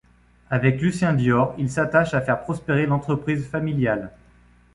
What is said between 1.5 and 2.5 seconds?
il s’attache à faire